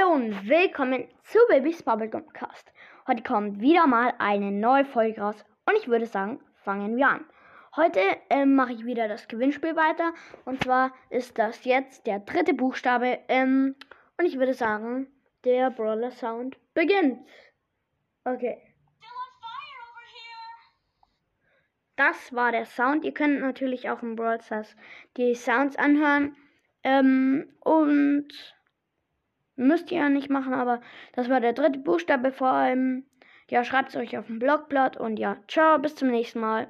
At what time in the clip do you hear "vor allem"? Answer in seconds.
32.32-33.04